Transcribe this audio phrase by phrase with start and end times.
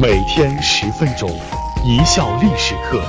[0.00, 1.28] 每天十分钟，
[1.84, 3.02] 一笑历史课。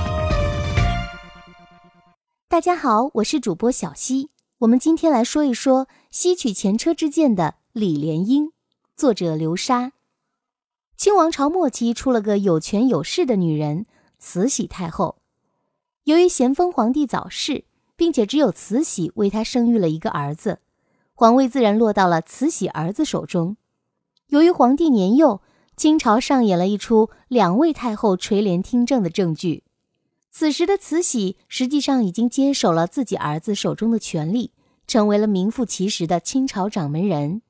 [2.47, 4.31] 大家好，我是主播小溪。
[4.57, 8.53] 我们今天来说一说吸取前车之鉴的李莲英，
[8.95, 9.91] 作者刘莎。
[10.97, 13.85] 清王朝末期出了个有权有势的女人，
[14.17, 15.17] 慈禧太后。
[16.05, 17.65] 由于咸丰皇帝早逝，
[17.95, 20.57] 并且只有慈禧为他生育了一个儿子，
[21.13, 23.57] 皇位自然落到了慈禧儿子手中。
[24.29, 25.41] 由于皇帝年幼，
[25.79, 29.63] 清朝上演了一出两位太后垂帘听政的正剧。
[30.29, 34.51] 此时的慈禧实际上已经接手了自己儿子手中的权力，
[34.87, 37.41] 成为了名副其实的清朝掌门人。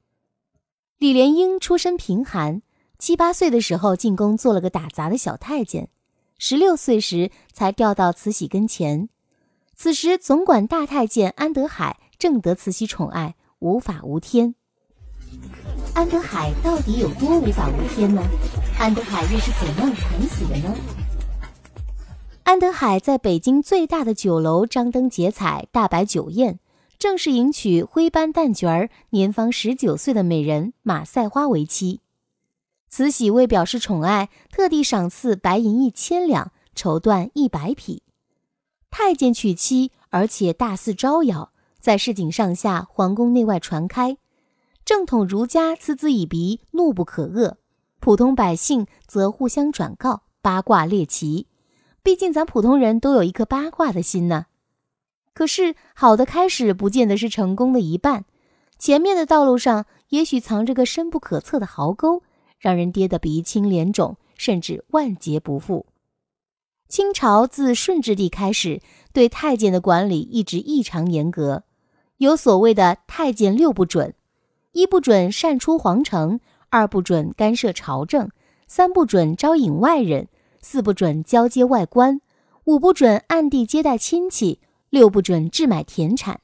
[0.99, 2.61] 李莲英出身贫寒，
[2.99, 5.89] 七八岁的时候进宫做了个打杂的小太监，
[6.37, 9.09] 十六岁时才调到慈禧跟前。
[9.75, 14.53] 此时总管大太监安德海正得慈禧宠爱，无法无天。
[15.93, 18.21] 安德海到底有多无法无天呢？
[18.77, 20.75] 安德海又是怎样惨死的呢？
[22.43, 26.59] 安德海在北京最大的酒楼张灯结彩，大摆酒宴，
[26.97, 32.01] 正是迎娶灰斑旦角儿、年方十九岁的美人马赛花为妻。
[32.87, 38.01] 慈禧为表示宠爱，特地赏赐白银一千两，绸缎一百匹。
[38.89, 44.17] 太监娶妻，而且大肆招摇，在市井上下、皇宫内外传开。
[44.89, 47.57] 正统儒家嗤之以鼻，怒不可遏；
[47.99, 51.45] 普通百姓则互相转告，八卦猎奇。
[52.01, 54.47] 毕竟咱普通人都有一颗八卦的心呢。
[55.35, 58.25] 可是好的开始不见得是成功的一半，
[58.79, 62.23] 前面的道路上也许藏着个深不可测的壕沟，
[62.57, 65.85] 让人跌得鼻青脸肿，甚至万劫不复。
[66.87, 68.81] 清朝自顺治帝开始，
[69.13, 71.63] 对太监的管理一直异常严格，
[72.17, 74.15] 有所谓的太监六不准。
[74.71, 76.39] 一不准擅出皇城，
[76.69, 78.29] 二不准干涉朝政，
[78.67, 80.27] 三不准招引外人，
[80.61, 82.21] 四不准交接外官，
[82.65, 84.59] 五不准暗地接待亲戚，
[84.91, 86.41] 六不准置买田产。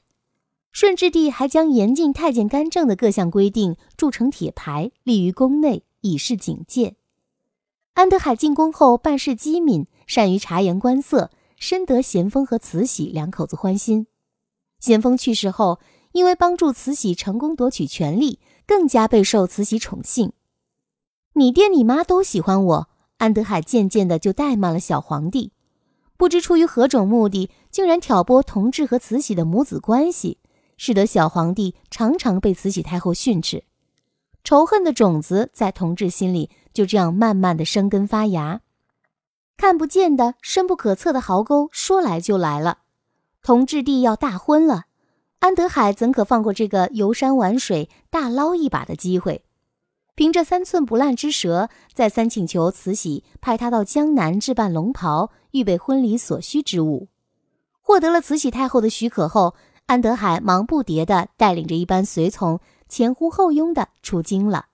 [0.72, 6.96] 顺治帝还将严禁太监干政的各项规定铸成铁牌，立于宫内，以示警戒。
[7.94, 14.08] 安德海进宫后办事机敏，善于察言观色，深得咸丰和慈禧两口子欢心。
[14.80, 15.78] 咸丰去世后。
[16.16, 20.32] 因为帮助慈禧成功夺取权力，更加备受慈禧宠幸。
[21.34, 22.88] 你爹你妈都喜欢我，
[23.18, 25.52] 安德海渐渐的就怠慢了小皇帝。
[26.16, 30.38] 不知出于何种目的，竟然挑拨同治和慈禧的母子关系，
[30.78, 33.64] 使得小皇帝常常被慈禧太后训斥。
[34.42, 38.62] 仇恨的种子在同治心里就这样慢慢的生根发芽。
[39.58, 42.78] 看不见的、深不可测的壕沟说来就来了，
[43.42, 44.84] 同治帝要大婚了。
[45.38, 49.44] 安德海怎可放过这个游山玩水、大捞一把的机会？
[50.14, 57.08] 凭着三寸不烂之舌，再三请求慈禧派他到江南置办龙袍，预备婚礼所需之物。
[57.82, 59.54] 获得了慈禧太后的许可后，
[59.84, 62.58] 安德海忙不迭地带领着一班随从
[62.88, 64.66] 前呼后拥地出京了，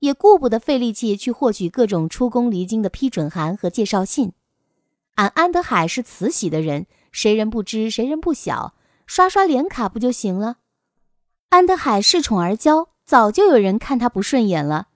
[0.00, 4.34] 也顾不得费力气去获取各种出宫离京的批准函和介绍信。
[5.14, 8.73] 俺安德海是慈禧的人，谁人不知，谁人不晓。
[9.06, 10.56] 刷刷脸卡不就行了？
[11.50, 14.88] 安德海恃宠而骄，早就有人看他不顺眼了。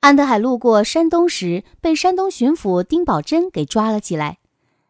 [0.00, 4.38] 安德海路过山东时，被山东巡抚丁宝桢给抓了起来。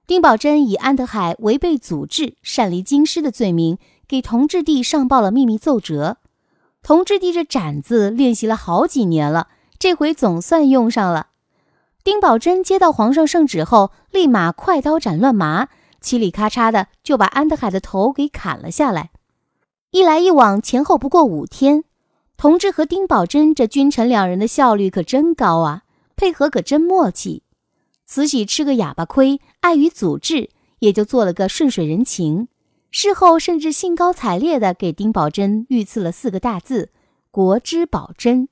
[0.06, 6.18] 丁宝桢以安德海违背祖制、擅离京师的罪名，给同治帝上报了秘密奏折。
[6.82, 9.48] 同治帝这斩字练习了好几年了，
[9.78, 11.28] 这回总算用上了。
[12.02, 15.68] 丁宝桢接到皇上圣旨后，立马快刀斩乱麻。
[16.04, 19.10] 嘁里咔嚓的就把安德海的头给砍了下来，
[19.90, 21.84] 一来一往前后不过五天。
[22.36, 25.84] 同治和丁宝桢这君臣两人的效率可真高啊，
[26.14, 27.42] 配合可真默契。
[28.04, 30.50] 慈禧吃个哑巴亏，碍于祖制，
[30.80, 32.48] 也就做了个顺水人情。
[32.90, 36.90] 事后甚至兴高采烈地给丁宝桢御赐了四个大字
[37.30, 38.48] “国之宝珍”。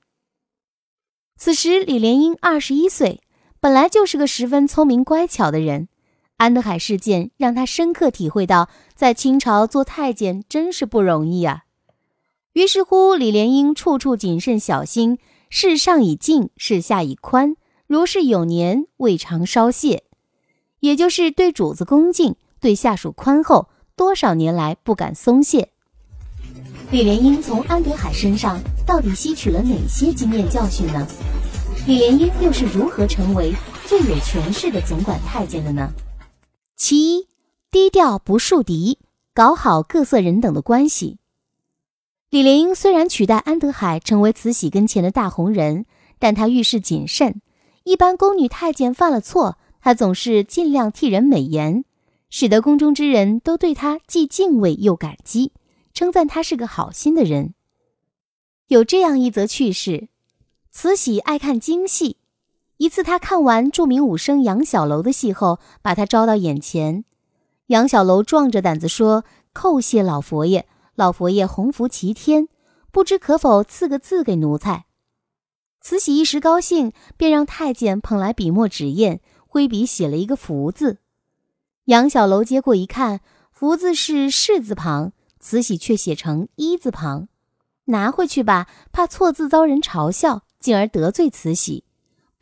[1.36, 3.20] 此时李莲英二十一岁，
[3.60, 5.88] 本来就是个十分聪明乖巧的人。
[6.42, 11.62] 安德海事件让他深刻体会到，在清朝做太监真是不容易啊。
[12.52, 17.54] 于是乎，李莲英处处谨慎小心，事上以静，事下以宽。
[17.86, 20.02] 如是有年，未尝稍懈，
[20.80, 25.68] 也就是对主子恭敬，对下属宽厚，多少年来不敢松懈。
[26.90, 31.06] 李莲英从安德海身上到底吸取了哪些经验教训呢？
[31.86, 33.54] 李莲英又是如何成为
[33.86, 35.88] 最有权势的总管太监的呢？
[36.84, 37.28] 其一，
[37.70, 38.98] 低调不树敌，
[39.32, 41.18] 搞好各色人等的关系。
[42.28, 45.86] 李莲英虽然取代安德海成为慈禧跟前的大红人，
[46.18, 47.40] 但他遇事谨慎，
[47.84, 51.84] 一般宫女太监犯了错，他总是尽量替人美言，
[52.28, 55.52] 使得宫中之人都对他既敬畏又感激，
[55.94, 57.54] 称赞他是个好心的人。
[58.66, 60.08] 有这样一则趣事：
[60.72, 62.16] 慈禧爱看京戏，
[62.82, 67.04] 一次他看完著名武生杨小楼的戏后，把他招到眼前。
[67.68, 69.22] 杨小楼壮着胆子说
[69.54, 72.48] ：“叩谢老佛爷，老佛爷洪福齐天，
[72.90, 74.86] 不知可否赐个字给奴才？”
[75.80, 80.98] 慈禧一时高兴，便让太监捧来笔墨纸砚，挥笔写了一个“福”字。
[81.84, 83.20] 杨小楼接过一看
[83.54, 87.28] ，“福”字是“士”字旁，慈禧却写成“一”字旁。
[87.84, 91.84] 拿回去吧，怕错字遭人嘲笑，进而得罪慈禧；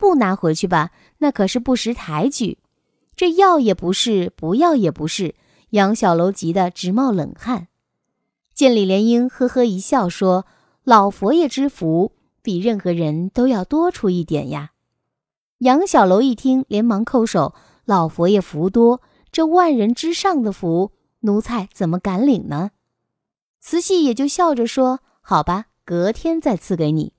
[0.01, 0.89] 不拿回去吧，
[1.19, 2.57] 那可是不识抬举。
[3.15, 5.35] 这要也不是，不要也不是。
[5.69, 7.67] 杨小楼急得直冒冷汗。
[8.55, 10.47] 见李莲英呵呵一笑，说
[10.83, 14.71] ：“老佛爷之福。”比任何人都要多出一点呀！
[15.59, 17.53] 杨小楼一听，连忙叩首
[17.85, 22.71] ：“老佛爷福多，这万人之上的福，奴才怎么敢领呢？”
[23.61, 27.13] 慈禧也就笑着说：“好吧，隔天再赐给你。”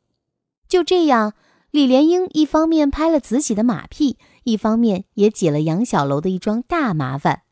[0.66, 1.34] 就这样，
[1.72, 7.42] 李莲英一方面拍了慈禧的马屁，一方面也解了杨小楼的一桩大麻烦。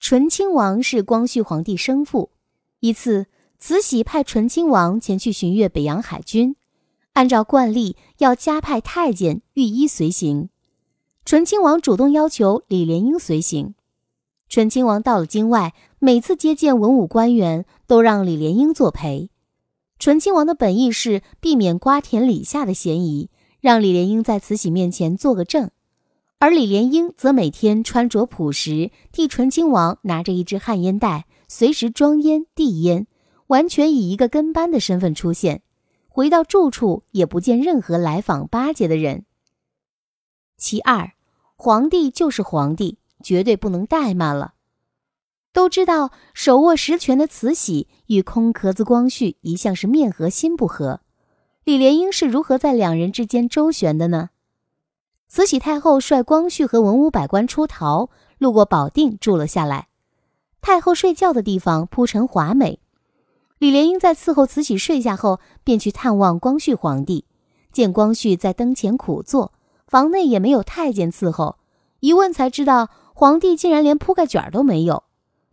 [0.00, 2.32] 醇亲王是光绪皇帝生父，
[2.80, 3.26] 一次。
[3.58, 6.56] 慈禧派醇亲王前去巡阅北洋海军，
[7.14, 10.50] 按照惯例要加派太监御医随行。
[11.24, 13.74] 醇亲王主动要求李莲英随行。
[14.50, 19.30] 醇亲王到了京外，每次接见文武官员都让李莲英作陪。
[19.98, 25.70] 醇亲王的本意是避免瓜田李下的嫌疑，让李莲英在慈禧面前做个证，
[26.38, 33.06] 而李莲英则每天穿着朴实，替醇亲王拿着一支旱烟袋，随时装烟递烟。
[33.48, 35.62] 完全以一个跟班的身份出现，
[36.08, 39.24] 回到住处也不见任何来访巴结的人。
[40.56, 41.12] 其二，
[41.54, 44.54] 皇帝就是皇帝，绝对不能怠慢了。
[45.52, 51.00] 都知道手握实权的慈禧与空壳子光绪一向是面和心不和，
[51.64, 54.30] 李莲英是如何在两人之间周旋的呢？
[55.28, 59.88] 慈禧太后率光绪和文武百官出逃，路过保定住了下来。
[60.60, 62.78] 太后睡觉的地方铺陈华美。
[63.58, 67.24] 李莲英在伺候慈禧睡下后，便去探望光绪皇帝。
[67.72, 69.52] 见光绪在灯前苦坐，
[69.86, 71.56] 房内也没有太监伺候，
[72.00, 75.04] 一问才知道，皇帝竟然连铺盖卷都没有。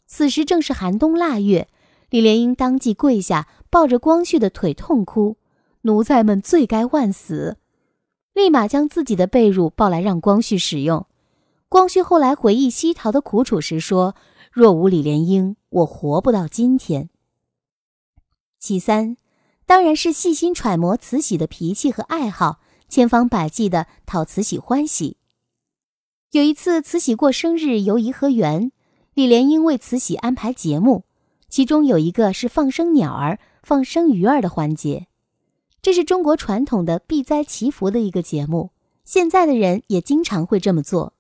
[0.06, 1.68] 此时正是寒冬腊月，
[2.13, 5.38] 李莲英当即跪下，抱着光绪的腿痛哭
[5.81, 7.57] ：“奴才们罪该万死！”
[8.36, 11.07] 立马将自己的被褥抱来让光绪使用。
[11.68, 14.13] 光绪后来回忆西逃的苦楚时说
[14.54, 17.10] ：“若无李莲英，我活不到今天。”
[18.62, 19.18] 其三，
[19.65, 25.18] 当然是细心揣摩慈禧的脾气和爱好，千方百计的讨慈禧欢喜。
[26.30, 28.71] 有一次，慈禧过生日游颐和园，
[29.15, 31.06] 李莲英为慈禧安排节目，
[31.54, 35.06] 其中有一个是放生鸟儿、放生鱼儿的环节。
[35.84, 38.72] 这是中国传统的避灾祈福的一个节目，
[39.06, 41.14] 现在的人也经常会这么做。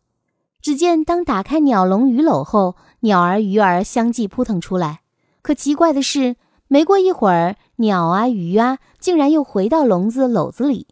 [0.59, 5.01] 只见当打开鸟笼鱼篓后，鸟儿鱼儿相继扑腾出来，
[5.43, 6.35] 可奇怪的是。
[6.67, 10.87] 没过一会儿，鸟啊鱼啊，竟然又回到笼子篓子里。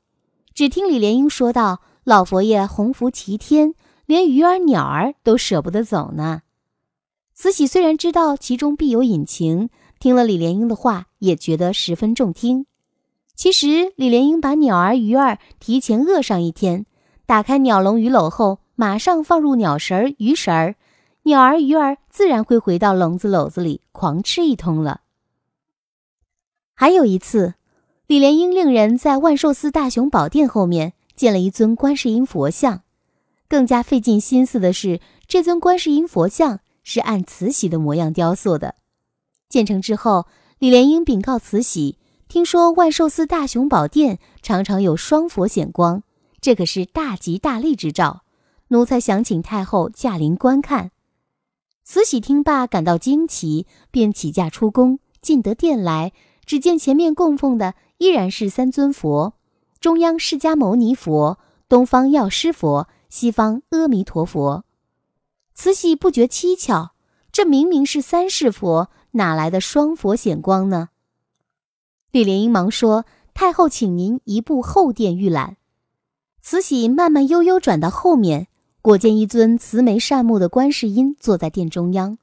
[0.53, 3.73] 只听李莲英说道：“老佛爷洪福齐天，
[4.05, 6.43] 连鱼儿鸟儿都舍不得走呢。”
[7.41, 12.67] 慈禧虽然知道其中必有隐情，听了李莲英的话，也觉得十分中听。
[13.35, 16.85] 其实李莲英把鸟儿鱼儿提前饿上一天，
[17.25, 20.75] 打开鸟笼鱼篓后，马上放入鸟食儿鱼食儿，
[21.23, 25.01] 鸟儿鱼儿自然会回到笼子篓子里狂吃一通了。
[26.75, 27.55] 还有一次，
[28.05, 32.83] 李莲英令人在万寿寺大雄宝殿后面建了一尊观世音佛像。
[33.49, 38.75] 更加费尽心思的是，这尊观世音佛像是按慈禧的模样雕塑的。
[39.49, 40.27] 建成之后，
[40.59, 41.97] 李莲英禀告慈禧
[42.29, 46.03] ：“听说万寿寺大雄宝殿常常有双佛显光，
[46.39, 48.21] 这可是大吉大利之兆。
[48.69, 50.91] 奴才想请太后驾临观看。”
[51.83, 56.13] 慈禧听罢，感到惊奇，便起驾出宫，进得殿来。
[56.45, 59.33] 只见前面供奉的依然是三尊佛：
[59.79, 64.63] 中央释迦牟尼佛、东方药师佛、西方阿弥陀佛。
[65.53, 66.91] 慈禧不觉蹊跷，
[67.31, 70.89] 这明明是三世佛，哪来的双佛显光呢？
[72.11, 75.57] 李莲英忙说：“太后，请您移步后殿预览。”
[76.41, 78.47] 慈禧慢慢悠悠转到后面，
[78.81, 82.17] 果见一尊慈眉善目的观世音坐在殿中央。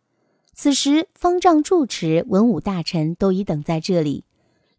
[0.52, 4.24] 此时，方丈住持、文武大臣都已等在这里。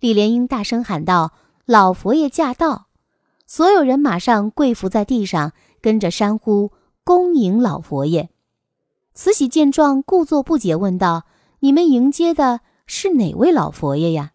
[0.01, 1.31] 李莲英大声喊道
[1.65, 2.87] ：“老佛爷驾到！”
[3.47, 6.71] 所有人马上跪伏在地上，跟着山呼
[7.05, 8.29] 恭迎老佛爷。
[9.21, 11.25] 慈禧见状，故作不解，问道
[11.59, 14.31] ：“你们迎接的是哪位老佛爷呀？”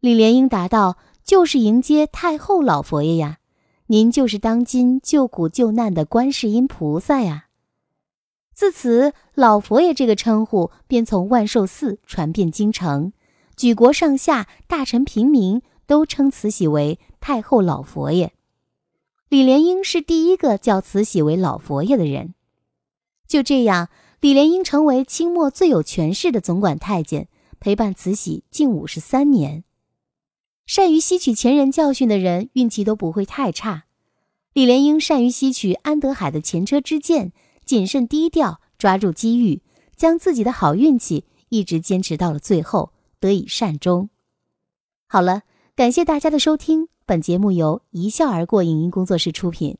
[0.00, 3.38] 李莲英答道：“就是迎接太后老佛爷呀，
[3.86, 7.46] 您就是当今救苦救难的观世音菩萨呀。”
[8.52, 13.14] 自此，老佛爷这个称呼便从万寿寺传遍京城，
[13.56, 18.34] 举国上下、大臣平民都称慈禧为太后老佛爷。
[19.30, 22.34] 李莲英是第一个叫慈禧为老佛爷的人。
[23.28, 27.28] 就这样，李莲英成为清末最有权势的总管太监，
[27.60, 29.62] 陪伴慈禧近五十三年。
[30.66, 33.84] 善于吸取前人教训的人，运气都不会太差。
[34.54, 37.32] 李莲英善于吸取安德海的前车之鉴。
[37.64, 39.60] 谨慎低调，抓住机遇，
[39.94, 44.08] 将自己的好运气一直坚持到了最后，得以善终。
[45.06, 45.42] 好了，
[45.76, 49.76] 感谢大家的收听，本节目由一笑而过影音工作室出品。